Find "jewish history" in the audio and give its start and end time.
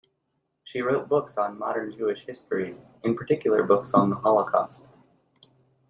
1.95-2.75